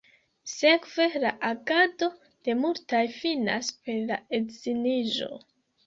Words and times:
Sekve 0.51 1.05
la 1.23 1.33
agado 1.51 2.09
de 2.49 2.57
multaj 2.65 3.05
finas 3.21 3.73
per 3.79 4.03
la 4.11 4.23
edziniĝo. 4.43 5.35